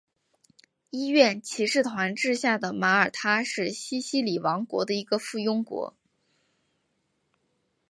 [0.89, 5.95] 医院骑士团治下的马耳他是西西里王国的一个附庸国。